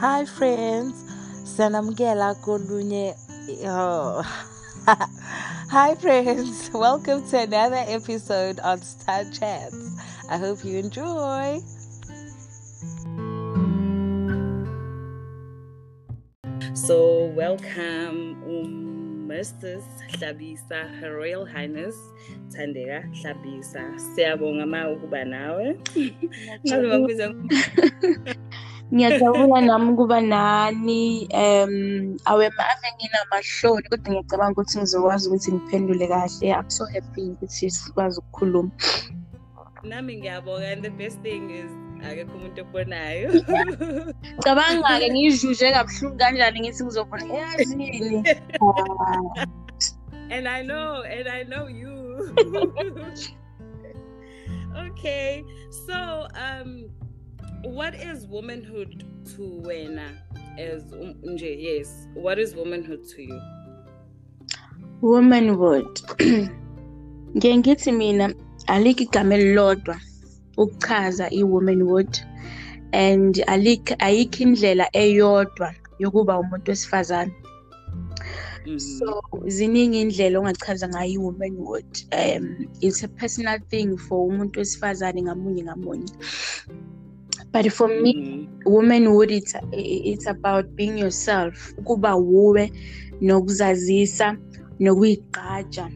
Hi 0.00 0.24
friends, 0.26 0.94
sanamukela 1.42 2.38
kolunye. 2.40 3.18
Oh. 3.66 4.22
Hi 5.74 5.96
friends, 5.96 6.70
welcome 6.72 7.28
to 7.30 7.38
another 7.40 7.82
episode 7.88 8.60
on 8.60 8.80
Star 8.80 9.24
Chats. 9.24 9.98
I 10.30 10.38
hope 10.38 10.64
you 10.64 10.78
enjoy. 10.78 11.58
So 16.74 17.32
welcome 17.34 18.38
um, 18.46 19.26
Mrs. 19.28 19.82
Hlabisa, 20.12 20.94
Her 21.00 21.16
Royal 21.16 21.44
Highness 21.44 21.96
Thandeka 22.54 23.02
Hlabisa. 23.18 23.98
Siyabonga 24.14 24.64
ma 24.64 24.94
ukuba 24.94 25.24
nawe. 25.26 25.74
Ngabe 26.62 28.38
ngiyajabula 28.92 29.60
nami 29.60 29.92
ukuba 29.92 30.20
nani 30.20 31.28
um 31.42 32.16
awema 32.24 32.62
ave 32.72 32.88
nginamahloni 32.94 33.88
kodwa 33.88 34.08
ngiyacabanga 34.10 34.52
ukuthi 34.52 34.78
ngizokwazi 34.78 35.24
ukuthi 35.28 35.52
ngiphendule 35.52 36.06
kahle. 36.08 36.48
I'm 36.58 36.70
so 36.70 36.84
happy 36.84 37.22
ukuthi 37.32 37.70
sikwazi 37.70 38.20
ukukhuluma. 38.20 38.70
Nami 39.82 40.16
ngiyabonga 40.16 40.72
and 40.72 40.82
the 40.82 40.90
best 40.90 41.20
thing 41.22 41.50
is 41.50 41.70
akekho 42.06 42.32
umuntu 42.36 42.60
okubonayo. 42.62 43.28
Cabanga-ke 44.44 45.06
ngiyijuje 45.10 45.72
kabuhlungu 45.72 46.16
kanjani 46.18 46.60
ngithi 46.60 46.84
ngizobona 46.84 47.34
yazini 47.34 48.24
and 50.34 50.46
i 50.48 50.62
know 50.62 51.02
and 51.02 51.28
i 51.28 51.42
know 51.44 51.66
you. 51.68 51.94
Okay 54.78 55.44
so 55.70 56.28
um 56.34 56.88
what 57.64 57.94
is 57.94 58.26
womanhood 58.26 59.04
to 59.36 59.62
wena 59.64 60.10
as 60.58 60.82
nje 61.22 61.62
yes 61.62 62.08
what 62.14 62.38
is 62.38 62.54
womanhood 62.54 63.04
to 63.08 63.22
you? 63.22 63.40
Womanhood. 65.02 66.00
Ngiye 67.36 67.56
ngithi 67.58 67.92
mina 67.92 68.34
alikho 68.66 69.02
igama 69.02 69.34
elilodwa 69.34 70.00
ukuchaza 70.56 71.30
i-womanhood 71.30 72.18
and 72.92 73.44
alikho 73.46 73.94
ayikho 73.98 74.42
indlela 74.42 74.96
eyodwa 74.96 75.74
yokuba 75.98 76.38
umuntu 76.38 76.70
wesifazane. 76.70 77.32
So 78.76 79.22
ziningi 79.46 80.00
indlela 80.00 80.38
ongachaza 80.38 80.88
ngayo 80.88 81.12
i-womanhood. 81.12 81.90
Um 82.12 82.68
it's 82.80 83.04
a 83.04 83.08
personal 83.08 83.60
thing 83.70 83.96
for 83.96 84.28
umuntu 84.28 84.58
wesifazane 84.58 85.22
ngamunye 85.22 85.62
ngamunye. 85.62 86.12
But 87.52 87.72
for 87.72 87.88
me 87.88 88.48
womanhood 88.64 89.30
it's, 89.30 89.54
it's 89.72 90.26
about 90.26 90.66
being 90.76 90.98
yourself. 90.98 91.74
Ukuba 91.78 92.14
wuwe 92.14 92.72
nokuzazisa 93.20 94.36
nokuyigqaja. 94.80 95.90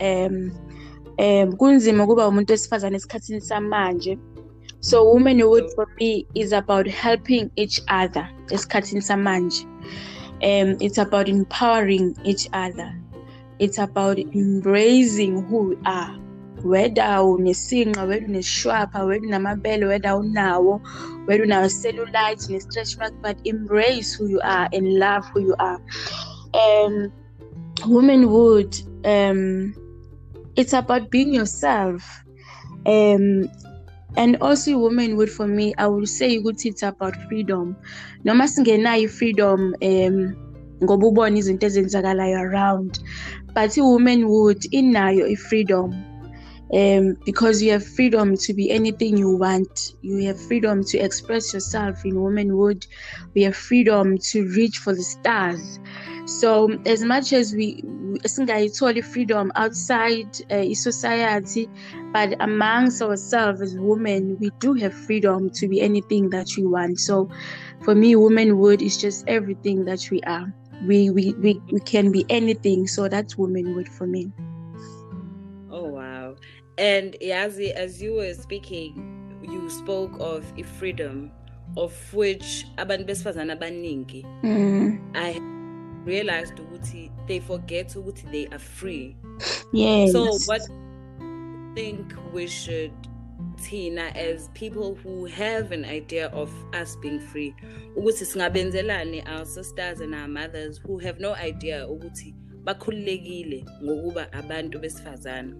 Um 0.00 0.50
um 1.18 1.52
kunzima 1.56 2.04
ukuba 2.04 2.28
umuntu 2.28 2.52
wesifazane 2.52 2.96
esikhathini 2.96 3.40
samanje. 3.40 4.18
So 4.80 5.04
womanhood 5.04 5.64
for 5.74 5.86
me 6.00 6.26
is 6.34 6.52
about 6.52 6.86
helping 6.88 7.50
each 7.56 7.80
other 7.88 8.28
esikhathini 8.50 9.02
samanje. 9.02 9.66
Um 10.42 10.76
it's 10.80 10.98
about 10.98 11.28
empowering 11.28 12.16
each 12.24 12.48
other. 12.52 12.94
It's 13.58 13.78
about 13.78 14.18
embracing 14.18 15.42
who 15.42 15.58
we 15.68 15.76
are. 15.84 16.21
Whether 16.64 17.02
unesinqa 17.02 18.06
whether 18.06 18.26
unesishwapha 18.26 19.06
whether 19.06 19.26
unamabele 19.26 19.86
whether 19.86 20.10
unawo 20.16 20.80
whether 21.26 21.44
unawo 21.44 21.68
cellulite 21.68 22.48
ne-stretch 22.48 22.98
mark 22.98 23.14
but 23.22 23.36
embrace 23.44 24.14
who 24.14 24.28
you 24.28 24.40
are 24.42 24.68
and 24.72 24.86
love 24.98 25.26
who 25.34 25.40
you 25.40 25.54
are. 25.58 25.80
Um 26.54 27.12
womanhood 27.86 28.76
um 29.04 29.74
it's 30.56 30.72
about 30.72 31.10
being 31.10 31.34
yourself. 31.34 32.24
Um 32.86 33.48
and 34.16 34.36
also 34.42 34.76
womanhood 34.78 35.30
for 35.30 35.46
me 35.46 35.74
i 35.78 35.86
would 35.86 36.08
say 36.08 36.38
ukuthi 36.38 36.66
it's 36.66 36.82
about 36.82 37.16
freedom. 37.28 37.76
Noma 38.24 38.44
singenayo 38.44 39.04
i-freedom 39.04 39.74
um 39.82 40.36
ngoba 40.82 41.06
ubona 41.06 41.38
izinto 41.38 41.66
ezenzakalayo 41.66 42.38
around 42.38 42.98
but 43.54 43.76
i-womanhood 43.76 44.58
inayo 44.70 45.26
i-freedom. 45.28 46.11
Um, 46.72 47.16
because 47.24 47.62
you 47.62 47.72
have 47.72 47.86
freedom 47.86 48.34
to 48.36 48.54
be 48.54 48.70
anything 48.70 49.16
you 49.16 49.30
want. 49.36 49.70
You 50.00 50.26
have 50.28 50.40
freedom 50.40 50.82
to 50.84 50.98
express 50.98 51.52
yourself 51.52 52.04
in 52.04 52.20
womanhood. 52.20 52.86
We 53.34 53.42
have 53.42 53.56
freedom 53.56 54.16
to 54.30 54.42
reach 54.56 54.78
for 54.78 54.94
the 54.94 55.02
stars. 55.02 55.80
So, 56.26 56.78
as 56.86 57.02
much 57.04 57.32
as 57.32 57.52
we, 57.54 57.82
singayitholi 58.26 59.04
freedom 59.04 59.50
outside 59.56 60.30
uh, 60.50 60.64
society, 60.74 61.70
but 62.12 62.34
amongst 62.40 63.02
ourselves 63.02 63.60
as 63.60 63.74
women, 63.78 64.36
we 64.40 64.50
do 64.60 64.74
have 64.74 64.94
freedom 64.94 65.50
to 65.54 65.68
be 65.68 65.80
anything 65.80 66.30
that 66.30 66.46
we 66.56 66.64
want. 66.66 66.98
So, 67.00 67.28
for 67.84 67.94
me, 67.94 68.16
womanhood 68.16 68.82
is 68.82 68.96
just 68.96 69.24
everything 69.26 69.84
that 69.84 70.00
we 70.10 70.20
are. 70.22 70.46
We 70.80 71.10
we 71.10 71.34
we, 71.38 71.60
we 71.70 71.80
can 71.80 72.10
be 72.12 72.24
anything. 72.28 72.86
So 72.86 73.08
that's 73.08 73.36
womanhood 73.36 73.88
for 73.88 74.06
me. 74.06 74.32
And 76.82 77.16
Yazi, 77.22 77.70
as 77.70 78.02
you 78.02 78.14
were 78.14 78.34
speaking, 78.34 79.38
you 79.40 79.70
spoke 79.70 80.16
of 80.18 80.44
a 80.58 80.64
freedom 80.64 81.30
of 81.76 81.94
which 82.12 82.66
abantu 82.76 83.06
besifazana 83.06 83.56
abaningi. 83.56 84.24
I 85.14 85.38
realized 86.04 86.56
ukuthi 86.56 87.08
they 87.28 87.38
forget 87.38 87.94
ukuthi 87.94 88.32
they 88.32 88.46
are 88.48 88.58
free. 88.58 89.16
Yes. 89.72 90.10
So 90.10 90.36
what 90.46 90.62
think 91.76 92.14
we 92.32 92.48
should 92.48 92.92
Tina 93.62 94.10
as 94.16 94.48
people 94.54 94.96
who 94.96 95.26
have 95.26 95.70
an 95.70 95.84
idea 95.84 96.30
of 96.30 96.50
us 96.74 96.96
being 96.96 97.20
free 97.20 97.54
ukuthi 97.96 98.24
singabenzelani 98.24 99.22
our 99.28 99.44
sisters 99.44 100.00
and 100.00 100.16
our 100.16 100.26
mothers 100.26 100.78
who 100.78 100.98
have 100.98 101.20
no 101.20 101.36
idea 101.36 101.86
ukuthi 101.86 102.34
bakhululekile 102.64 103.64
ngokuba 103.84 104.32
abantu 104.32 104.78
besifazana 104.78 105.54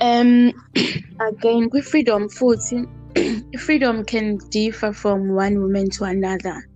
um 0.00 0.52
again 1.28 1.68
kwi-freedom 1.70 2.28
futhi 2.28 2.86
freedom 3.58 4.04
can 4.04 4.38
differ 4.50 4.92
from 4.92 5.34
one 5.34 5.60
woman 5.60 5.90
to 5.90 6.04
another. 6.04 6.68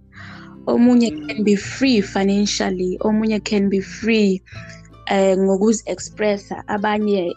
Omunye 0.66 1.28
can 1.28 1.44
be 1.44 1.56
free 1.56 2.00
financially 2.00 2.99
omunye 3.00 3.43
can 3.44 3.69
be 3.69 3.81
free 3.81 4.43
uh, 5.10 5.37
ngokuzi-expressa 5.38 6.66
abanye 6.66 7.32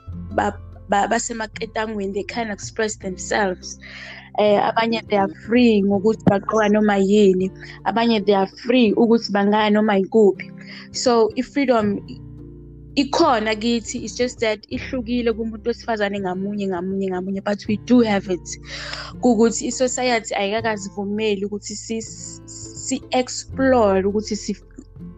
basemaketangweni 0.89 2.13
they 2.13 2.23
can 2.23 2.49
express 2.49 2.97
themselves. 2.97 3.79
Eh 4.39 4.59
abanye 4.59 5.07
they 5.07 5.17
are 5.17 5.33
free 5.45 5.81
ngokuthi 5.81 6.23
baqoka 6.25 6.71
noma 6.71 6.97
yini. 6.97 7.51
Abanye 7.85 8.25
they 8.25 8.33
are 8.33 8.47
free 8.47 8.93
ukuthi 8.93 9.31
bangaya 9.31 9.71
noma 9.71 9.93
yikuphi. 9.93 10.51
So 10.91 11.29
i-freedom 11.37 12.01
ikhona 12.95 13.55
kithi 13.55 13.97
it's 14.03 14.15
just 14.17 14.39
that 14.39 14.59
ihlukile 14.69 15.33
kumuntu 15.33 15.67
wesifazane 15.67 16.19
ngamunye 16.19 16.67
ngamunye 16.67 17.07
ngamunye 17.07 17.41
but 17.41 17.67
we 17.67 17.77
do 17.77 18.01
have 18.01 18.33
it. 18.33 18.59
Kukuthi 19.21 19.67
i-society 19.67 20.35
ayikakasivumeli 20.35 21.45
ukuthi 21.45 21.75
si-explore 22.85 24.03
ukuthi 24.05 24.35
si 24.35 24.57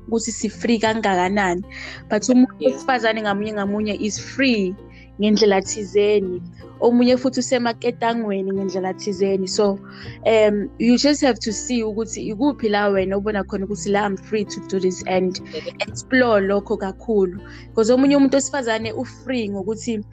ukuthi 0.07 0.31
si-free 0.31 0.79
kangakanani. 0.79 1.63
But 2.09 2.29
umuntu 2.29 2.65
wesifazane 2.65 3.21
ngamunye 3.21 3.53
ngamunye 3.53 3.93
is 4.01 4.19
free. 4.19 4.75
Ngendlela 5.19 5.61
thizeni 5.61 6.41
omunye 6.81 7.17
futhi 7.17 7.39
usemaketangweni 7.39 8.51
ngendlela 8.53 8.93
thizeni. 8.93 9.47
So 9.47 9.79
um 10.25 10.69
you 10.79 10.97
just 10.97 11.21
have 11.21 11.39
to 11.39 11.51
see 11.53 11.83
ukuthi 11.83 12.21
ikuphi 12.31 12.69
la 12.69 12.89
wena 12.89 13.17
ubona 13.17 13.43
khona 13.43 13.65
ukuthi 13.65 13.89
la 13.91 14.05
I'm 14.05 14.17
free 14.17 14.45
to 14.45 14.59
do 14.67 14.79
this 14.79 15.03
and 15.07 15.39
explore 15.79 16.41
lokho 16.41 16.77
kakhulu. 16.77 17.39
Because 17.67 17.93
omunye 17.93 18.15
umuntu 18.17 18.35
wesifazane 18.35 18.93
u-free 18.93 19.49
ngokuthi 19.49 20.03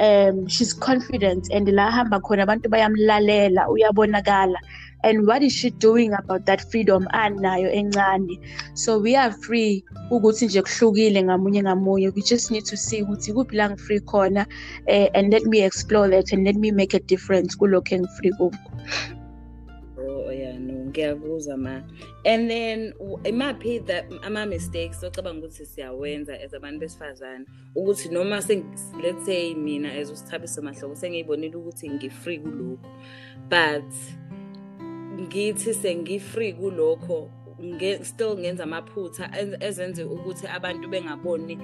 um 0.00 0.48
she's 0.48 0.72
confident 0.72 1.48
and 1.52 1.68
la 1.68 1.90
hamba 1.90 2.20
khona 2.20 2.46
abantu 2.46 2.68
bayamlalela 2.68 3.68
uyabonakala. 3.68 4.56
And 5.02 5.26
what 5.26 5.42
is 5.42 5.54
she 5.54 5.70
doing 5.70 6.12
about 6.12 6.44
that 6.44 6.60
freedom 6.70 7.08
anayo 7.14 7.74
encane? 7.74 8.36
So 8.74 8.98
we 8.98 9.16
are 9.16 9.32
free 9.32 9.84
ukuthi 10.10 10.46
nje 10.46 10.62
kuhlukile 10.62 11.22
ngamunye 11.22 11.62
ngamunye. 11.62 12.14
We 12.14 12.22
just 12.22 12.50
need 12.50 12.66
to 12.66 12.76
see 12.76 13.02
ukuthi 13.02 13.32
kuphi 13.32 13.56
la 13.56 13.68
ngi-free 13.70 14.00
khona 14.00 14.46
uh, 14.88 15.08
and 15.14 15.32
let 15.32 15.44
me 15.44 15.62
explore 15.62 16.08
that 16.08 16.32
and 16.32 16.44
let 16.44 16.56
me 16.56 16.70
make 16.70 16.92
a 16.92 17.00
difference 17.00 17.56
kulokho 17.56 17.96
engi-free 17.96 18.32
kukho. 18.38 19.19
Ngiyakuzwa 20.90 21.56
ma. 21.56 21.82
And 22.24 22.50
then 22.50 22.92
imaphi 23.24 23.82
ama-mistakes 24.22 25.02
ocabanga 25.02 25.46
ukuthi 25.46 25.66
siyawenza 25.66 26.42
as 26.44 26.54
abantu 26.54 26.80
besifazane? 26.80 27.46
Ukuthi 27.76 28.10
noma 28.10 28.40
let's 29.02 29.24
say 29.24 29.54
mina 29.54 29.88
as 29.88 30.10
usithabise 30.10 30.60
mahlobo 30.60 30.94
sengiyibonile 30.94 31.56
ukuthi 31.56 31.90
ngi-free 31.90 32.38
kulokhu. 32.38 32.78
But 33.48 33.92
ngithi 35.20 35.74
sengi-free 35.74 36.52
kulokho 36.52 37.30
still 38.02 38.38
ngenza 38.38 38.64
amaphutha 38.64 39.30
ezenze 39.60 40.04
ukuthi 40.04 40.46
abantu 40.46 40.88
bengaboni 40.88 41.58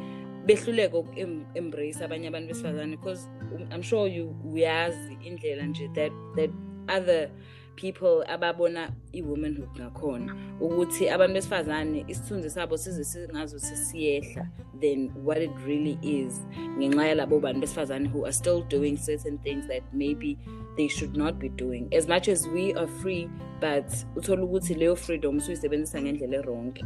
behluleke 0.46 0.96
uku-embrace 0.96 2.04
abanye 2.04 2.28
abantu 2.28 2.48
besifazane. 2.48 2.96
Because 2.96 3.28
i'm 3.72 3.82
sure 3.82 4.06
you 4.08 4.34
uyazi 4.44 5.18
indlela 5.24 5.66
nje 5.66 5.88
that 5.94 6.12
that 6.36 6.50
other 6.88 7.30
people 7.76 8.24
ababona 8.28 8.92
i-womanhood 9.12 9.68
ngakhona 9.80 10.36
ukuthi 10.60 11.08
abantu 11.08 11.34
besifazane 11.34 12.04
isithunzi 12.08 12.50
sabo 12.50 12.76
size 12.76 13.04
singazo 13.04 13.58
sisiyehla 13.58 14.48
than 14.80 15.10
what 15.24 15.42
it 15.42 15.50
really 15.66 15.98
is 16.02 16.46
ngenxa 16.78 17.06
yalabo 17.06 17.40
bantu 17.40 17.60
besifazane 17.60 18.08
who 18.08 18.24
are 18.24 18.32
still 18.32 18.62
doing 18.68 18.96
certain 18.96 19.38
things 19.38 19.66
that 19.68 19.82
maybe 19.92 20.38
they 20.76 20.88
should 20.88 21.16
not 21.16 21.38
be 21.38 21.48
doing. 21.48 21.88
As 21.94 22.08
much 22.08 22.28
as 22.28 22.46
we 22.48 22.74
are 22.74 22.86
free 22.86 23.28
but 23.60 23.86
uthola 24.16 24.42
ukuthi 24.42 24.74
leyo 24.74 24.96
freedom 24.96 25.36
usuyisebenzisa 25.36 26.02
ngendlela 26.02 26.36
eronke 26.36 26.84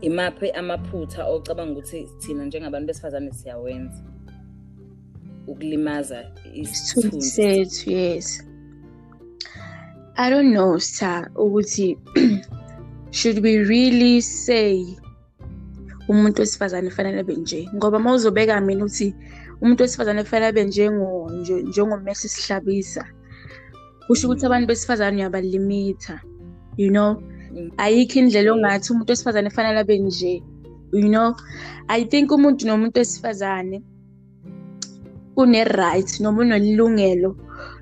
imaphi 0.00 0.50
amaphutha 0.50 1.26
ocabanga 1.26 1.72
ukuthi 1.72 2.08
thina 2.18 2.44
njengabantu 2.44 2.86
besifazane 2.86 3.32
siyawenza? 3.32 4.04
Ukulimaza 5.46 6.32
isithunzi 6.54 7.30
sethu 7.30 7.90
yes. 7.90 8.49
I 10.16 10.30
don't 10.30 10.52
know 10.52 10.78
sir 10.78 11.30
ukuthi 11.34 11.98
should 13.10 13.42
we 13.42 13.58
really 13.58 14.20
say 14.20 14.84
umuntu 16.08 16.40
wesifazane 16.40 16.90
fanele 16.90 17.20
abe 17.20 17.36
nje? 17.36 17.68
Ngoba 17.74 17.98
mawuzobeka 17.98 18.60
mina 18.60 18.84
uthi 18.84 19.14
umuntu 19.60 19.82
wesifazane 19.82 20.24
fanele 20.24 20.46
abe 20.46 20.64
njengo 20.64 21.30
njengomesi 21.68 22.28
sihlabisa 22.28 23.04
kusho 24.06 24.26
ukuthi 24.26 24.46
abantu 24.46 24.66
besifazane 24.66 25.16
uyabalimitha 25.16 26.20
you 26.76 26.90
know? 26.90 27.22
Mm. 27.52 27.70
ayikho 27.76 28.18
indlela 28.18 28.52
ongathi 28.52 28.92
umuntu 28.92 29.10
wesifazane 29.10 29.50
fanele 29.50 29.78
abe 29.80 29.98
nje 29.98 30.42
you 30.92 31.08
know? 31.08 31.34
I 31.88 32.04
think 32.04 32.30
umuntu 32.30 32.66
nomuntu 32.66 32.98
wesifazane 32.98 33.82
une-right 35.36 36.20
noma 36.20 36.42
unelungelo 36.42 37.36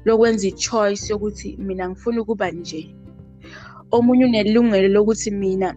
lokwenza 0.09 0.45
i-choice 0.53 1.05
yokuthi 1.13 1.49
mina 1.67 1.85
ngifuna 1.89 2.19
ukuba 2.23 2.51
nje. 2.51 2.83
Omunye 3.97 4.25
unelungelo 4.25 4.89
lokuthi 4.97 5.31
mina 5.31 5.69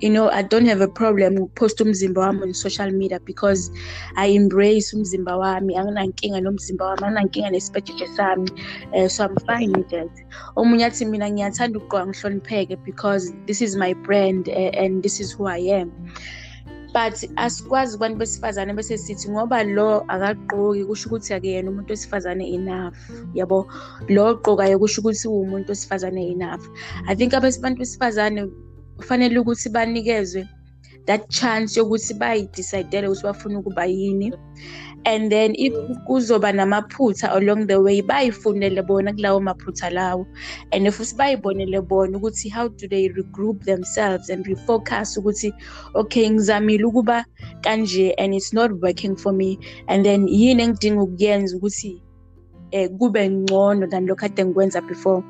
you 0.00 0.08
know 0.08 0.30
i 0.30 0.42
don't 0.42 0.66
have 0.66 0.80
a 0.80 0.88
problem 0.88 1.34
ukuphosta 1.38 1.84
umzimba 1.84 2.20
wami 2.20 2.42
on 2.42 2.52
social 2.54 2.90
media 2.90 3.20
because 3.20 3.70
i 4.16 4.26
embrace 4.34 4.96
umzimba 4.96 5.36
wami 5.36 5.76
anginankinga 5.76 6.40
nomzimba 6.40 6.84
wami 6.86 7.04
anginankinga 7.04 7.50
nesipetsheje 7.50 8.06
sami 8.16 8.50
uh, 8.94 9.08
so 9.08 9.24
i'm 9.24 9.36
fine 9.46 9.72
with 9.78 9.88
that. 9.88 10.10
Omunye 10.56 10.84
athi 10.84 11.04
mina 11.04 11.30
ngiyathanda 11.30 11.78
ukugqoka 11.78 12.06
ngihlonipheke 12.06 12.76
because 12.84 13.32
this 13.46 13.60
is 13.62 13.76
my 13.76 13.94
brand 13.94 14.48
uh, 14.48 14.82
and 14.82 15.02
this 15.02 15.20
is 15.20 15.32
who 15.32 15.46
i 15.46 15.58
am. 15.58 15.92
But 17.00 17.16
asikwazi 17.36 17.96
kubantu 17.96 18.18
besifazane 18.18 18.72
bese 18.76 18.98
sithi 18.98 19.30
ngoba 19.30 19.64
lo 19.76 20.04
akagqoki 20.14 20.84
kusho 20.88 21.08
ukuthi 21.08 21.30
akuyena 21.34 21.70
umuntu 21.70 21.90
wesifazane 21.92 22.44
enough. 22.56 22.96
Yabo 23.34 23.58
lo 24.14 24.22
ogqokayo 24.30 24.76
kusho 24.82 25.00
ukuthi 25.00 25.28
uwumuntu 25.28 25.68
wesifazane 25.72 26.22
enough. 26.34 26.64
I 27.08 27.14
think 27.14 27.32
abantu 27.34 27.78
besifazane 27.82 28.40
kufanele 28.98 29.38
ukuthi 29.40 29.68
banikezwe 29.74 30.42
that 31.06 31.22
chance 31.28 31.80
yokuthi 31.80 32.14
bayidecidele 32.20 33.08
ukuthi 33.08 33.24
bafuna 33.24 33.58
ukuba 33.58 33.84
yini. 33.86 34.32
And 35.06 35.32
then 35.32 35.54
if 35.56 35.72
kuzoba 36.06 36.52
namaphutha 36.52 37.34
along 37.34 37.66
the 37.66 37.80
way 37.80 38.02
bayifundele 38.02 38.86
bona 38.86 39.12
kulawo 39.12 39.40
maphutha 39.40 39.90
lawo. 39.90 40.26
And 40.72 40.86
futhi 40.86 41.16
bayibonele 41.16 41.86
bona 41.86 42.18
ukuthi 42.18 42.50
how 42.50 42.68
do 42.68 42.88
they 42.88 43.08
regroup 43.08 43.64
themselves 43.64 44.28
and 44.28 44.44
refocus 44.44 45.16
ukuthi 45.18 45.52
okay 45.94 46.28
ngizamile 46.28 46.84
ukuba 46.84 47.24
kanje 47.62 48.14
and 48.18 48.34
it's 48.34 48.52
not 48.52 48.70
working 48.80 49.16
for 49.16 49.32
me. 49.32 49.58
And 49.88 50.04
then 50.04 50.26
yini 50.28 50.62
engidinga 50.62 51.02
ukuyenza 51.02 51.56
ukuthi 51.56 52.02
eh 52.72 52.88
kube 52.88 53.30
ngcono 53.30 53.90
than 53.90 54.06
lokho 54.06 54.28
kade 54.28 54.44
ngikwenza 54.44 54.80
before? 54.86 55.24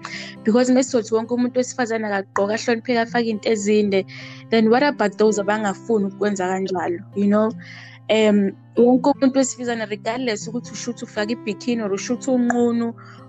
Because 0.45 0.73
mesizothi 0.73 1.15
wonke 1.15 1.35
umuntu 1.35 1.59
wesifazane 1.59 2.07
akagqoka 2.07 2.55
ahlonipheke 2.55 3.01
afake 3.01 3.29
into 3.29 3.49
ezinde 3.49 4.05
then 4.51 4.69
what 4.69 4.83
about 4.83 5.17
those 5.17 5.41
abangafuni 5.41 6.07
ukwenza 6.07 6.49
kanjalo 6.49 6.99
you 7.15 7.27
know? 7.27 7.51
Um 8.11 8.39
wonke 8.77 9.07
umuntu 9.11 9.39
wesifazane 9.39 9.85
regardless 9.87 10.49
ukuthi 10.49 10.71
ushuthe 10.73 11.05
ufake 11.05 11.33
ibikini 11.33 11.83
or 11.83 11.93
ushuthe 11.93 12.31
unqunu 12.31 12.89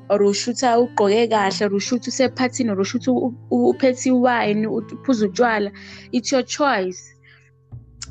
or 0.10 0.24
ushutha 0.24 0.80
ugqoke 0.84 1.28
kahle 1.28 1.66
or 1.66 1.74
ushuthe 1.76 2.08
usephathini 2.12 2.72
or 2.72 2.80
ushuthe 2.86 3.10
uphethe 3.52 4.10
iwine 4.10 4.68
uphuze 4.68 5.26
utshwala 5.26 5.70
it's 6.12 6.32
your 6.34 6.46
choice 6.46 7.02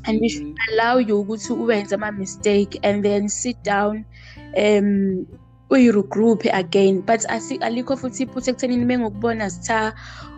and 0.05 0.21
we 0.21 0.29
should 0.29 0.47
mm. 0.47 0.55
allow 0.67 0.99
you 0.99 1.19
ukuthi 1.19 1.53
uwenze 1.53 1.95
ama-mistake 1.95 2.79
and 2.83 3.03
then 3.03 3.27
sit 3.27 3.57
down 3.63 4.05
um 4.57 5.25
uyi-regroup 5.71 6.45
again 6.53 7.01
but 7.01 7.25
alikho 7.61 7.97
futhi 7.97 8.23
iphutha 8.23 8.51
ekuthenini 8.51 8.85
mengokubona 8.85 9.49
sitha 9.49 9.93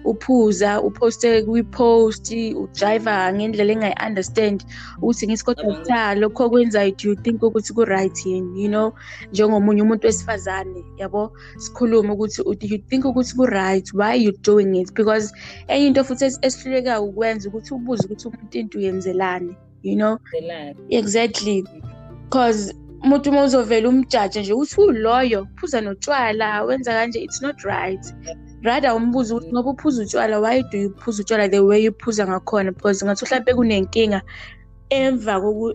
uphuza 0.06 0.82
uphoste 0.82 1.44
kwi-post 1.44 2.32
ujiva 2.32 3.34
ngendlela 3.34 3.74
engayi-understand 3.74 4.66
ukuthi 5.02 5.28
ngithi 5.28 5.44
kodwa 5.44 5.86
cha 5.88 6.16
lokho 6.16 6.46
okwenzayo 6.46 6.92
do 6.92 7.10
you 7.10 7.16
think 7.16 7.44
ukuthi 7.44 7.74
ku-right 7.74 8.26
yini 8.26 8.64
you 8.64 8.70
know? 8.70 8.94
Njengomunye 9.32 9.82
umuntu 9.82 10.08
wesifazane 10.08 10.84
yabo? 10.98 11.32
Sikhulume 11.58 12.12
ukuthi 12.12 12.44
do 12.44 12.68
you 12.68 12.78
think 12.90 13.06
ukuthi 13.06 13.36
ku-right 13.36 13.94
why 13.94 14.14
you 14.14 14.32
doing 14.32 14.76
it? 14.76 14.94
Because 14.94 15.34
enye 15.68 15.88
into 15.88 16.04
futhi 16.04 16.26
esihlulekayo 16.26 17.06
ukwenza 17.06 17.50
ukuthi 17.50 17.74
ubuze 17.74 18.06
ukuthi 18.06 18.28
umuntu 18.28 18.58
into 18.58 18.78
uyenzelani 18.78 19.56
you 19.84 19.96
know? 19.96 20.18
Exactly. 20.90 21.64
Because 22.24 22.74
umuntu 23.04 23.30
uma 23.30 23.44
uzovela 23.44 23.90
umjaje 23.90 24.40
nje 24.42 24.54
uthi 24.62 24.78
uloyo 24.82 25.40
phuza 25.58 25.82
notshwala 25.82 26.48
wenza 26.68 26.92
kanje 26.98 27.20
it's 27.26 27.42
not 27.42 27.58
right. 27.64 28.06
Rather 28.64 28.92
umbuze 28.96 29.34
ukuthi 29.34 29.52
ngoba 29.52 29.70
uphuza 29.70 30.04
utshwala 30.04 30.40
why 30.40 30.62
do 30.72 30.78
you 30.78 30.90
phuza 31.02 31.22
utshwala 31.22 31.50
the 31.50 31.60
way 31.60 31.90
uphuza 31.90 32.24
ngakhona? 32.28 32.72
Because 32.72 33.06
ngathi 33.06 33.26
mhlawumbe 33.26 33.54
kunenkinga 33.54 34.22
emva 34.90 35.42
koku 35.42 35.66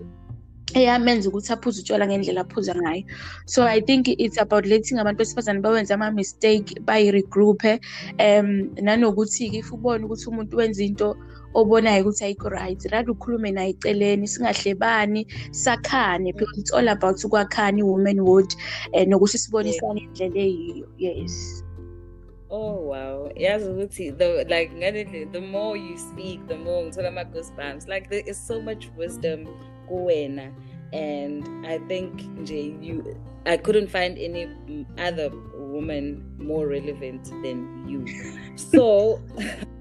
eyamenza 0.75 1.29
ukuthi 1.29 1.53
aphuze 1.53 1.81
utshwala 1.81 2.07
ngendlela 2.07 2.41
aphuza 2.41 2.75
ngayo. 2.75 3.05
So 3.47 3.63
i 3.65 3.81
think 3.81 4.09
it's 4.09 4.39
about 4.39 4.65
letting 4.67 4.99
abantu 4.99 5.19
besifazane 5.19 5.61
bawenze 5.61 5.95
ama-mistake 5.95 6.81
bayi-regroupe 6.81 7.81
um 8.25 8.49
nanokuthi-ke 8.81 9.59
if 9.59 9.73
ubone 9.73 10.05
ukuthi 10.05 10.29
umuntu 10.29 10.57
wenza 10.57 10.83
into 10.83 11.17
obonayo 11.55 12.03
ukuthi 12.03 12.25
ayikho 12.25 12.49
right 12.49 12.85
rather 12.85 13.11
ukhulume 13.11 13.51
naye 13.51 13.71
eceleni 13.71 14.29
singahlebani 14.29 15.27
sakhane 15.51 16.33
because 16.33 16.61
it's 16.61 16.73
all 16.73 16.89
about 16.89 17.25
ukwakhana 17.25 17.79
i-womanhood 17.79 18.55
um 18.93 19.09
nokuthi 19.09 19.39
sibonisane 19.39 20.01
indlela 20.01 20.41
eyiyo 20.41 20.89
yes 20.99 21.65
Oh 22.51 22.89
wow. 22.89 23.31
Yazi 23.37 23.71
ukuthi 23.71 24.11
the 24.13 24.45
like 24.49 24.73
the 25.33 25.41
more 25.41 25.77
you 25.77 25.99
speak 25.99 26.47
the 26.49 26.57
more 26.57 26.85
ngithola 26.85 27.09
ama 27.09 27.25
goosebumps 27.25 27.89
like 27.89 28.09
there 28.09 28.31
is 28.31 28.47
so 28.47 28.61
much 28.61 28.89
wisdom 28.97 29.47
kuwena 29.87 30.53
and 30.93 31.67
I 31.67 31.79
think 31.79 32.15
nje 32.41 32.75
you 32.81 33.17
I 33.45 33.57
couldn't 33.57 33.89
find 33.89 34.19
any 34.19 34.49
other 34.99 35.31
woman 35.55 36.25
more 36.39 36.67
relevant 36.67 37.25
than 37.43 37.89
you. 37.89 38.07
So 38.57 39.21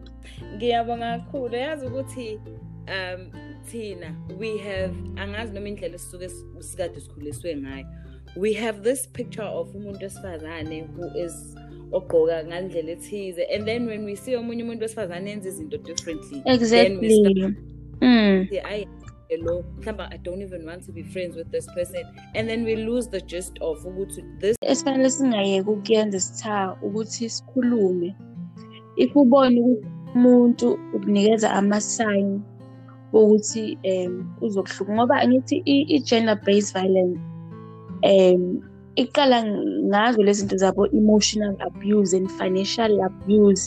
ngiyabonga 0.58 1.20
kakhulu 1.20 1.56
yazi 1.56 1.86
ukuthi 1.86 2.40
um 2.88 3.32
thina 3.72 4.16
we 4.40 4.58
have 4.58 4.96
angazi 5.16 5.54
noma 5.54 5.70
indlela 5.70 5.96
esisuke 5.96 6.30
sikade 6.60 7.00
sikhuliswe 7.02 7.56
ngayo. 7.56 7.86
We 8.36 8.54
have 8.54 8.82
this 8.84 9.08
picture 9.08 9.46
of 9.46 9.76
umuntu 9.76 10.04
wesifazane 10.04 10.88
who 10.96 11.26
is 11.26 11.56
ogqoka 11.92 12.46
ngandlela 12.46 12.92
ethize 12.92 13.56
and 13.56 13.66
then 13.66 13.88
when 13.88 14.06
we 14.06 14.16
see 14.16 14.36
omunye 14.36 14.64
umuntu 14.64 14.82
wesifazane 14.82 15.32
enza 15.32 15.50
izinto 15.50 15.78
differently 15.78 16.42
exactly. 16.46 17.56
mm. 18.02 18.48
I, 18.64 18.88
lo 19.38 19.64
mhlawumbe 19.78 20.04
i 20.12 20.18
don't 20.18 20.42
even 20.42 20.66
want 20.66 20.86
to 20.86 20.92
be 20.92 21.04
friends 21.04 21.36
with 21.36 21.52
this 21.52 21.68
person. 21.68 22.04
And 22.36 22.50
then 22.50 22.64
we 22.64 22.76
lose 22.76 23.10
the 23.10 23.22
gist 23.22 23.58
of 23.62 23.86
ukuthi 23.86 24.24
this 24.40 24.58
esifanele 24.62 25.10
singayeki 25.10 25.70
ukuyenza 25.70 26.20
sitha 26.20 26.78
ukuthi 26.82 27.30
sikhulume. 27.30 28.16
If 28.96 29.16
ubone 29.16 29.62
ukuthi 29.62 29.97
umuntu 30.17 30.67
ukunikeza 30.95 31.47
ama-sign 31.59 32.27
wokuthi 33.13 33.63
um 33.91 34.13
uzokuhluka 34.45 34.91
ngoba 34.93 35.15
angithi 35.24 35.55
i-gender 35.95 36.38
based 36.45 36.74
violence 36.75 37.19
um 38.12 38.41
iqala 38.97 39.38
ngazo 39.89 40.19
lezi 40.25 40.39
zinto 40.41 40.57
zabo-emotional 40.63 41.53
abuse 41.67 42.17
and 42.17 42.29
financial 42.39 42.91
abuse. 43.07 43.63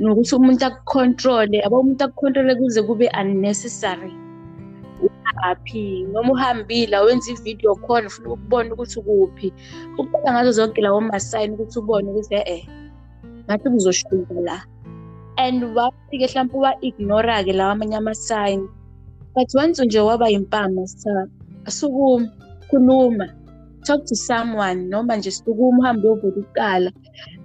Nokuthi 0.00 0.32
umuntu 0.34 0.64
akucontrole 0.68 1.58
abo 1.66 1.76
umuntu 1.80 2.02
akucontrole 2.04 2.52
kuze 2.60 2.80
kube 2.88 3.06
unnecessary. 3.20 4.12
Uhaphi 5.04 6.06
noma 6.12 6.32
uhambile 6.32 6.96
wenza 7.06 7.28
i-video 7.32 7.74
call 7.84 8.06
ufuna 8.06 8.28
ukubona 8.34 8.68
ukuthi 8.74 8.96
ukuphi. 9.00 9.48
Uqala 10.00 10.28
ngazo 10.32 10.50
zonke 10.52 10.80
lawo 10.82 11.00
masayini 11.00 11.54
ukuthi 11.54 11.78
ubone 11.78 12.06
ukuthi 12.10 12.34
e-e 12.34 12.58
ngathi 13.44 13.66
kuzoshuka 13.70 14.34
la. 14.46 14.56
And 15.36 15.64
wafike 15.76 16.26
mhlawumpe 16.26 16.56
wa-ignora-ke 16.56 17.52
lawa 17.52 17.72
amanye 17.72 17.96
ama-sign 17.96 18.68
but 19.34 19.54
once 19.54 19.84
nje 19.84 20.00
waba 20.00 20.28
yimpama 20.28 20.86
sitha 20.86 21.26
asukuma 21.64 22.28
khuluma 22.68 23.28
talk 23.86 24.04
to 24.04 24.14
someone 24.14 24.88
noma 24.88 25.16
nje 25.16 25.30
sukuma 25.30 25.78
uhambe 25.78 26.08
uyovula 26.08 26.36
ukuqala 26.36 26.92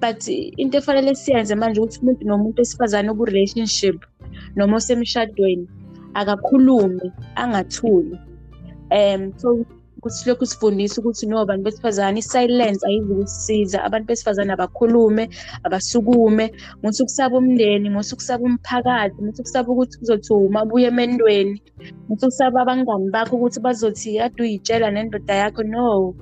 but 0.02 0.28
into 0.58 0.78
efanele 0.78 1.16
siyenze 1.16 1.56
manje 1.56 1.80
ukuthi 1.82 2.00
umuntu 2.02 2.26
nomuntu 2.26 2.62
esifazane 2.62 3.10
oku-relationship 3.10 3.98
noma 4.56 4.76
osemshadweni 4.78 5.68
akakhulume 6.14 7.12
angathuli. 7.36 8.20
Um 8.92 9.34
so 9.38 9.66
ukuthi 9.98 10.30
lokhu 10.30 10.46
sifundisa 10.46 11.02
ukuthi 11.02 11.26
no 11.28 11.46
bantu 11.46 11.64
besifazane 11.64 12.20
i-silence 12.20 12.82
ayizi 12.88 13.12
ukusisiza 13.14 13.78
abantu 13.84 14.08
besifazane 14.08 14.52
abakhulume 14.54 15.24
abasukume. 15.66 16.46
Muthi 16.82 17.04
ukusaba 17.04 17.38
umndeni 17.38 17.90
muthi 17.90 18.14
ukusaba 18.14 18.44
umphakathi 18.50 19.18
muthi 19.22 19.42
ukusaba 19.42 19.68
ukuthi 19.72 19.96
kuzothi 20.00 20.34
uma 20.34 20.66
buye 20.66 20.88
emendweni 20.92 21.62
muthi 22.08 22.24
ukusaba 22.26 22.62
abangani 22.62 23.10
bakho 23.14 23.34
ukuthi 23.36 23.60
bazothi 23.66 24.20
ade 24.24 24.40
uyitshela 24.44 24.92
nendoda 24.92 25.34
yakho. 25.42 25.64
No. 25.64 26.16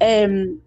Um 0.00 0.58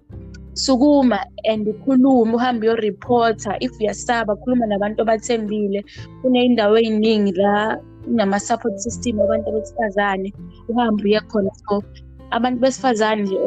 sukuma 0.55 1.19
and 1.43 1.67
ukhulume 1.67 2.33
uhambe 2.35 2.63
uyoriphotha 2.67 3.57
if 3.59 3.71
uyasaba 3.79 4.35
khuluma 4.35 4.65
nabantu 4.65 5.01
abathembile 5.01 5.83
kuney'ndawo 6.21 6.77
ey'ningi 6.79 7.31
la 7.41 7.77
kunama-support 8.03 8.75
system 8.79 9.19
abantu 9.19 9.51
besifazane 9.55 10.29
uhambe 10.69 11.03
uye 11.03 11.19
khona 11.29 11.51
so 11.63 11.83
abantu 12.31 12.59
besifazane 12.59 13.21
nje 13.21 13.37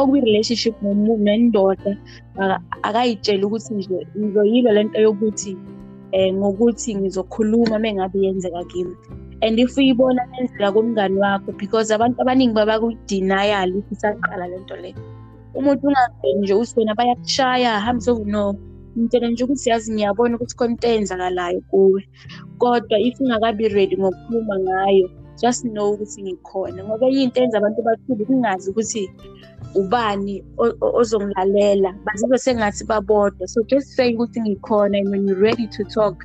okwi-relationship 0.00 0.76
nendoda 1.26 1.92
akayitsheli 2.82 3.44
ukuthi 3.44 3.74
nje 3.74 4.06
ngizoyilwa 4.18 4.72
lento 4.72 4.98
yokuthi 5.00 5.56
um 6.12 6.36
ngokuthi 6.38 6.94
ngizokhuluma 6.94 7.76
uma 7.76 7.90
ngabe 7.92 8.18
yenzeka 8.24 8.64
kimi. 8.70 8.94
And 9.42 9.58
if 9.58 9.76
uyibona 9.76 10.22
nenzeka 10.30 10.72
kumngani 10.72 11.18
wakho 11.18 11.52
because 11.58 11.90
abantu 11.90 12.22
abaningi 12.22 12.54
babaku-denial 12.54 13.70
if 13.78 13.88
isaqala 13.92 14.46
lento 14.52 14.76
leyo 14.76 15.00
umuntu 15.54 15.82
ungaveli 15.88 16.40
nje 16.40 16.54
uthi 16.54 16.74
wena 16.78 16.94
bayakushaya 16.94 17.80
hambe 17.80 18.12
no 18.32 18.54
ngitshela 18.96 19.28
nje 19.28 19.44
ukuthi 19.44 19.70
yazi 19.70 19.92
ngiyabona 19.92 20.34
ukuthi 20.36 20.56
khona 20.56 20.72
into 20.72 20.86
eyenzakalayo 20.88 21.60
kuwe. 21.70 22.00
Kodwa 22.60 22.96
if 23.06 23.16
ungakabi 23.20 23.68
ready 23.68 23.96
ngokukhuluma 23.96 24.54
ngayo 24.64 25.06
just 25.42 25.64
know 25.64 25.92
ukuthi 25.92 26.22
ngikhona 26.22 26.84
ngoba 26.84 27.06
yinto 27.06 27.42
enza 27.42 27.58
abantu 27.58 27.80
bathule 27.82 28.24
kungazi 28.24 28.70
ukuthi 28.70 29.02
ubani 29.74 30.44
ozongilalela. 31.00 31.90
Bazizwe 32.04 32.38
sengathi 32.38 32.84
babodwa. 32.84 33.46
So 33.48 33.62
just 33.62 33.88
say 33.96 34.14
ukuthi 34.14 34.40
ngikhona 34.40 34.98
and 34.98 35.10
when 35.10 35.26
you're 35.26 35.40
ready 35.40 35.66
to 35.66 35.84
talk 35.84 36.16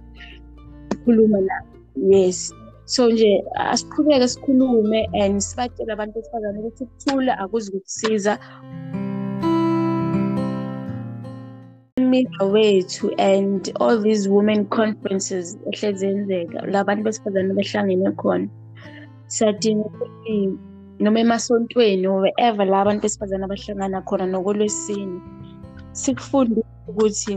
khuluma 1.04 1.40
la 1.48 1.58
yes. 1.96 2.54
So 2.86 3.10
nje 3.10 3.44
asiqhubeke 3.56 4.28
sikhulume 4.28 5.10
and 5.14 5.42
sibatshele 5.42 5.92
abantu 5.94 6.14
besifazane 6.20 6.60
ukuthi 6.60 6.84
ukuthula 6.84 7.40
akuzi 7.40 7.72
ukusiza 7.78 8.40
media 11.98 12.44
wethu 12.44 13.12
and 13.18 13.72
all 13.80 14.02
these 14.04 14.30
women 14.30 14.66
conferences 14.66 15.58
ehlezi 15.72 16.06
yenzeka 16.06 16.62
la 16.72 16.84
bantu 16.84 17.04
besifazane 17.04 17.54
behlangene 17.54 18.12
khona. 18.12 18.48
Siyadinga 19.38 19.86
ukuthi 19.90 20.38
noma 21.00 21.20
emasontweni 21.24 22.08
wherever 22.08 22.66
la 22.68 22.78
abantu 22.82 23.02
besifazane 23.04 23.44
abahlangana 23.46 24.06
khona 24.08 24.26
nokolwesine 24.32 25.18
sikufundise 26.02 26.74
ukuthi 26.90 27.34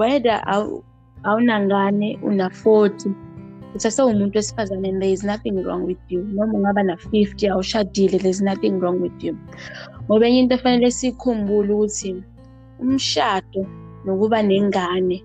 whether 0.00 0.36
awunangane 1.28 2.08
una-forty 2.28 3.10
uthathe 3.74 4.02
umuntu 4.02 4.38
wesifazane 4.38 4.88
and 4.88 5.00
there 5.02 5.12
is 5.12 5.24
nothing 5.24 5.56
wrong 5.64 5.82
with 5.86 6.02
you. 6.08 6.20
Noma 6.24 6.52
ungaba 6.58 6.82
na-fifty 6.82 7.48
awushadile 7.48 8.18
there 8.18 8.30
is 8.30 8.40
nothing 8.40 8.80
wrong 8.80 9.00
with 9.00 9.24
you. 9.24 9.36
Ngoba 10.04 10.26
enye 10.26 10.38
into 10.38 10.54
efanele 10.54 10.90
siyikhumbule 10.90 11.72
ukuthi 11.72 12.22
umshado 12.80 13.66
nokuba 14.04 14.42
nengane 14.42 15.24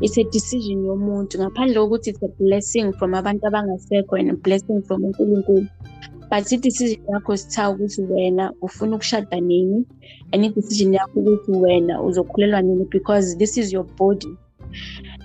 it's 0.00 0.18
a 0.18 0.24
decision 0.24 0.84
yomuntu. 0.84 1.38
Ngaphandle 1.38 1.78
kokuthi 1.82 2.08
it's 2.08 2.22
a 2.22 2.28
blessing 2.38 2.92
from 2.92 3.12
abantu 3.14 3.44
abangasekho 3.48 4.18
and 4.18 4.30
a 4.30 4.34
blessing 4.34 4.82
from 4.82 5.02
unkulunkulu. 5.04 5.68
But 6.30 6.52
i-decision 6.52 7.04
yakho 7.12 7.36
sitha 7.36 7.70
ukuthi 7.70 8.02
wena 8.02 8.52
ufuna 8.62 8.96
ukushada 8.96 9.40
nini 9.40 9.84
and 10.32 10.44
i-decision 10.44 10.92
yakho 10.94 11.20
ukuthi 11.20 11.52
wena 11.52 12.02
uzokhulelwa 12.02 12.62
nini 12.62 12.84
because 12.90 13.36
this 13.36 13.56
is 13.56 13.72
your 13.72 13.84
body. 13.84 14.36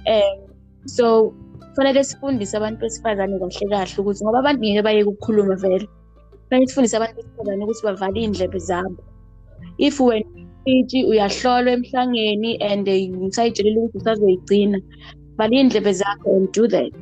Um 0.08 0.40
so 0.86 1.34
kufanele 1.60 2.04
sifundise 2.04 2.58
abantu 2.58 2.82
besifazane 2.82 3.40
kahle 3.40 3.70
kahle 3.70 3.96
ukuthi 3.98 4.24
ngoba 4.24 4.40
abantu 4.40 4.62
ngeke 4.62 4.82
bayeke 4.82 5.10
ukukhuluma 5.10 5.56
vele. 5.56 5.88
Kufanele 6.44 6.68
sifundise 6.68 6.98
abantu 6.98 7.16
besifazane 7.16 7.64
ukuthi 7.64 7.84
bavale 7.84 8.20
iy'ndlebe 8.22 8.60
zabo. 8.60 9.04
If 9.78 10.00
wena 10.00 10.49
itshi 10.66 11.06
uyahlolwa 11.06 11.72
emhlangeni 11.72 12.58
and 12.62 12.88
usayitshelela 13.28 13.80
ukuthi 13.80 13.98
usazoyigcina. 13.98 14.80
Vala 15.38 15.54
iy'ndlebe 15.56 15.92
zakho 15.94 16.28
and 16.36 16.52
do 16.52 16.68
that. 16.68 16.94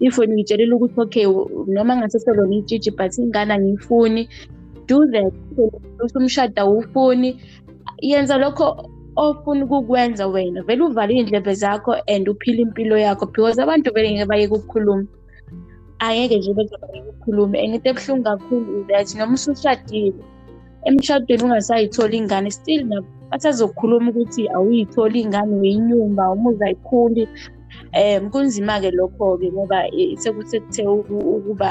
If 0.00 0.18
wena 0.18 0.34
uyitshelela 0.34 0.74
ukuthi 0.76 1.00
okay 1.00 1.26
noma 1.68 1.96
ngaseselona 1.96 2.54
itshitshi 2.56 2.90
but 2.96 3.12
ingane 3.18 3.52
angiyifuni 3.54 4.28
do 4.86 5.06
that. 5.12 5.32
Usumshada 6.04 6.62
awufuni 6.62 7.40
yenza 8.02 8.38
lokho 8.38 8.90
ofuna 9.16 9.64
ukukwenza 9.64 10.26
wena. 10.26 10.62
Vele 10.62 10.82
uvale 10.82 11.14
iy'ndlebe 11.14 11.54
zakho 11.54 11.92
and 12.06 12.28
uphile 12.28 12.62
impilo 12.62 12.98
yakho 12.98 13.26
because 13.26 13.58
abantu 13.58 13.94
vele 13.94 14.10
ngeke 14.12 14.28
bayeke 14.28 14.54
ukukhuluma 14.54 15.06
angeke 15.98 16.38
nje 16.38 16.52
beze 16.54 16.76
bayeke 16.82 17.08
ukukhuluma 17.08 17.58
and 17.58 17.74
into 17.74 17.88
ebuhlungu 17.90 18.24
kakhulu 18.24 18.86
that 18.88 19.14
noma 19.14 19.34
usushadile 19.34 20.14
emshadweni 20.88 21.42
ungasayitholi 21.44 22.16
ingane 22.16 22.50
still 22.50 22.82
basazokhuluma 23.30 24.10
ukuthi 24.10 24.42
awuyitholi 24.56 25.20
ingane 25.20 25.52
uyinyumba 25.60 26.32
umuzi 26.34 26.64
ayikhuli. 26.64 27.24
Um 27.96 28.30
kunzima-ke 28.30 28.90
lokho-ke 28.98 29.48
ngoba 29.52 29.78
sekuthe 30.22 30.82
ukuba 31.36 31.70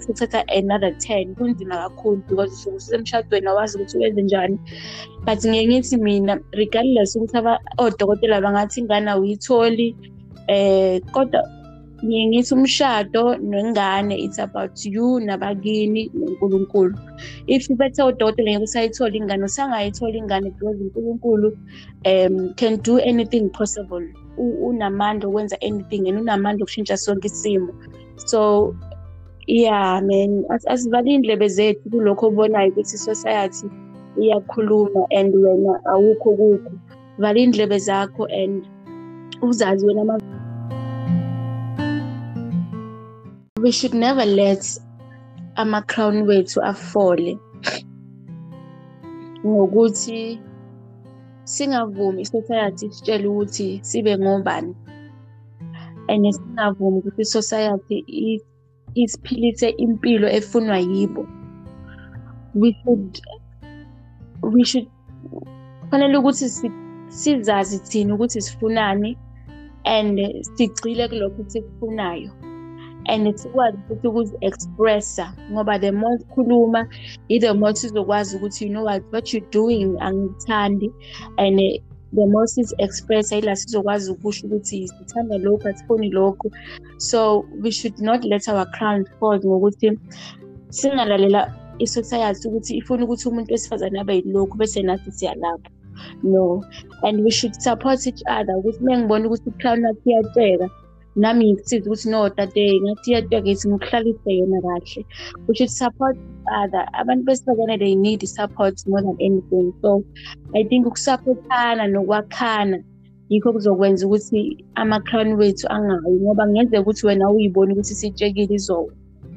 sekuthatha 0.00 0.40
another 0.58 0.92
ten 0.98 1.34
kunzima 1.34 1.74
kakhulu 1.82 2.22
because 2.28 2.52
usuke 2.52 2.76
usemshadweni 2.76 3.48
awazi 3.48 3.76
ukuthi 3.76 3.98
wenze 3.98 4.22
njani. 4.22 4.58
But 5.26 5.38
ngeke 5.44 5.66
ngithi 5.68 5.96
mina 5.96 6.34
regardless 6.52 7.16
ukuthi 7.16 7.38
odokotela 7.78 8.40
bangathi 8.40 8.80
ingane 8.80 9.10
awuyitholi 9.10 9.88
um 10.48 11.00
kodwa 11.12 11.40
ngiye 12.04 12.26
ngithi 12.26 12.54
umshado 12.54 13.36
nengane 13.36 14.14
it's 14.24 14.38
about 14.38 14.84
you 14.84 15.20
nabakini 15.20 16.10
nonkulunkulu. 16.14 16.94
If 17.46 17.68
bethe 17.68 18.02
udokotela 18.02 18.50
ngeke 18.50 18.64
usayithola 18.64 19.16
ingane 19.16 19.44
usangayithola 19.44 20.16
ingane 20.18 20.50
because 20.50 20.78
unkulunkulu 20.80 21.48
um 22.04 22.54
can 22.54 22.76
do 22.82 22.98
anything 22.98 23.48
possible. 23.50 24.04
Unamandla 24.38 25.28
okwenza 25.28 25.56
anything 25.62 26.08
and 26.08 26.18
unamandla 26.18 26.64
okushintsha 26.64 26.96
sonke 26.96 27.26
isimo. 27.26 27.72
So 28.26 28.74
yeah 29.46 30.00
man 30.00 30.44
asivale 30.66 31.10
iy'ndlebe 31.10 31.48
zethu 31.48 31.90
kulokho 31.90 32.26
obonayo 32.26 32.70
ukuthi 32.70 32.94
i-society 32.94 33.66
iyakhuluma 34.20 35.06
and 35.10 35.34
wena 35.34 35.72
awukho 35.92 36.30
kukho. 36.38 36.72
Vala 37.18 37.38
iy'ndlebe 37.40 37.78
zakho 37.78 38.26
and 38.26 38.66
uzazi 39.42 39.86
wena 39.86 40.20
we 43.62 43.70
should 43.70 43.94
never 43.94 44.24
let 44.24 44.64
ama-crown 45.56 46.26
wethu 46.26 46.60
afole. 46.62 47.38
Ngokuthi 49.46 50.40
singavumi 51.44 52.22
i-society 52.22 52.86
isitshele 52.86 53.26
ukuthi 53.28 53.80
sibe 53.82 54.18
ngobani. 54.18 54.74
And 56.08 56.34
singavumi 56.34 56.98
ukuthi 56.98 57.22
i-society 57.22 57.96
isiphilise 58.94 59.68
impilo 59.68 60.28
efunwa 60.28 60.78
yibo. 60.78 61.26
We 62.54 62.76
should 62.84 63.20
we 64.42 64.64
should 64.64 64.88
kufanele 65.80 66.16
ukuthi 66.16 66.48
sizazi 67.08 67.78
thina 67.78 68.14
ukuthi 68.14 68.40
sifunani 68.40 69.18
and 69.84 70.44
sigcile 70.56 71.08
kulokho 71.08 71.44
sikufunayo 71.46 72.41
and 73.06 73.36
sikwazi 73.36 73.78
futhi 73.88 74.08
ukuzi-expressa 74.08 75.34
ngoba 75.50 75.78
the 75.78 75.92
more 75.92 76.18
sikhuluma 76.18 76.88
i-the 77.28 77.52
more 77.52 77.74
sizokwazi 77.74 78.36
ukuthi 78.36 78.64
you 78.64 78.70
know 78.70 78.84
what 78.84 79.02
what 79.12 79.34
you 79.34 79.40
doing 79.50 79.96
angikuthandi. 80.00 80.90
And 81.38 81.58
the 82.12 82.26
more 82.26 82.46
sizi-expressa 82.46 83.36
yila 83.36 83.56
sizokwazi 83.56 84.10
ukusho 84.10 84.46
ukuthi 84.46 84.88
sithanda 84.88 85.38
lokhu 85.38 85.68
asifuni 85.68 86.10
lokhu. 86.10 86.50
So 86.98 87.44
we 87.62 87.70
should 87.70 87.98
not 87.98 88.24
let 88.24 88.48
our 88.48 88.66
crown 88.70 89.04
fall 89.20 89.38
ngokuthi 89.38 89.98
singalalela 90.68 91.58
i-society 91.78 92.48
ukuthi 92.48 92.76
ifuna 92.76 93.04
ukuthi 93.04 93.28
umuntu 93.28 93.52
wesifazane 93.52 94.00
abe 94.00 94.14
yilokhu 94.16 94.56
bese 94.56 94.82
nathi 94.82 95.10
siyalapha. 95.12 95.70
No. 96.22 96.64
And 97.02 97.24
we 97.24 97.30
should 97.30 97.54
support 97.54 98.06
each 98.06 98.22
other 98.26 98.54
ukuthi 98.56 98.78
uma 98.80 98.98
ngibona 98.98 99.26
ukuthi 99.26 99.48
i-crown 99.50 99.82
yakho 99.84 100.10
iyatsheka 100.10 100.70
nami 101.16 101.44
ngikusize 101.52 101.86
ukuthi 101.86 102.08
no 102.10 102.28
tate 102.28 102.80
ngathi 102.82 103.08
iyatsheka 103.10 103.48
ithi 103.52 103.68
ngikuhlalise 103.68 104.30
yona 104.38 104.58
kahle. 104.64 105.00
We 105.46 105.54
should 105.56 105.70
support 105.70 106.16
each 106.16 106.48
other. 106.62 106.84
Abantu 107.00 107.22
besifazane 107.26 107.78
they 107.78 107.94
need 107.94 108.22
support 108.28 108.74
more 108.86 109.02
than 109.02 109.16
anything. 109.20 109.72
So 109.82 110.04
i 110.54 110.62
think 110.64 110.86
ukusupportana 110.86 111.84
nokwakhana 111.86 112.78
yikho 113.30 113.52
kuzokwenza 113.52 114.06
ukuthi 114.06 114.64
ama-crown 114.74 115.32
wethu 115.40 115.66
angawi 115.68 116.20
ngoba 116.20 116.44
kungenzeka 116.46 116.82
ukuthi 116.82 117.06
wena 117.06 117.30
uyibone 117.30 117.72
ukuthi 117.72 117.94
sitshekile 117.94 118.54
izowa. 118.54 118.92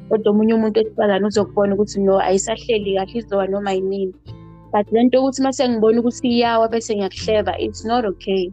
Kodwa 0.09 0.31
omunye 0.31 0.53
umuntu 0.53 0.79
wesifazane 0.79 1.25
uzokubona 1.25 1.73
ukuthi 1.73 1.99
no 1.99 2.19
ayisahleli 2.19 2.95
kahle 2.95 3.19
izowa 3.19 3.47
noma 3.47 3.71
yinini 3.73 4.13
but 4.75 4.91
le 4.91 5.03
nto 5.03 5.19
ukuthi 5.19 5.41
uma 5.41 5.53
sengibona 5.53 5.99
ukuthi 5.99 6.27
iyawa 6.27 6.67
bese 6.67 6.95
ngiyakuhleva 6.95 7.53
it's 7.65 7.85
not 7.85 8.03
okay. 8.05 8.51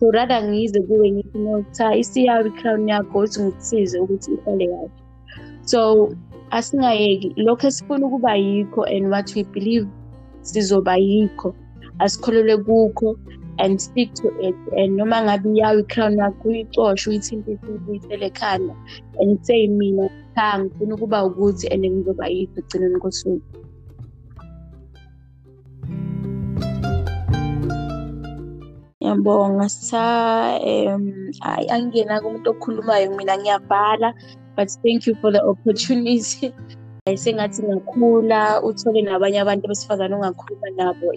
So 0.00 0.10
rather 0.10 0.42
ngize 0.42 0.80
kuwe 0.80 1.10
ngithi 1.12 1.38
no 1.38 1.64
cha 1.76 1.96
isiyawa 2.02 2.46
i-crown 2.48 2.88
yakho 2.88 3.18
ukuthi 3.18 3.40
ngikusize 3.42 3.96
ukuthi 4.00 4.30
ihlale 4.34 4.66
kahle. 4.72 4.90
So 5.70 5.80
asingayeki 6.50 7.28
lokho 7.36 7.66
esifuna 7.66 8.06
ukuba 8.06 8.32
yikho 8.34 8.82
and 8.94 9.04
what 9.12 9.28
we 9.36 9.42
believe 9.44 9.86
sizoba 10.40 10.96
yikho. 10.96 11.54
Asikholelwe 11.98 12.56
kukho 12.64 13.08
and 13.58 13.80
stick 13.80 14.14
to 14.14 14.28
it. 14.48 14.56
And 14.76 14.96
noma 14.96 15.22
ngabe 15.22 15.48
iyawo 15.52 15.78
i-crown 15.80 16.16
yakho 16.16 16.48
uyicoshe 16.48 17.10
uyithintise 17.10 17.66
uyibuyisele 17.66 18.26
ekhanda 18.26 18.74
and 19.20 19.44
say 19.44 19.68
mina 19.68 20.08
cha 20.34 20.58
ngifuna 20.58 20.94
ukuba 20.94 21.24
ukuthi 21.24 21.68
and 21.68 21.84
ngizoba 21.84 22.26
yikho 22.28 22.56
egcineni 22.60 22.98
kosuku 23.00 23.60
Ngiyabonga 29.00 29.64
Sitha 29.74 30.60
um 30.60 31.04
hhayi 31.40 31.66
angingena 31.72 32.20
kumuntu 32.22 32.48
okhulumayo 32.52 33.06
mina 33.16 33.34
ngiyabhala 33.40 34.12
but 34.56 34.68
thank 34.84 35.06
you 35.06 35.14
for 35.20 35.32
the 35.32 35.40
opportunity. 35.40 36.52
Sengathi 37.22 37.62
ngakhula 37.64 38.60
uthole 38.62 39.00
nabanye 39.02 39.40
abantu 39.40 39.64
besifazane 39.72 40.14
ongakhuluma 40.14 40.68
nabo 40.76 41.16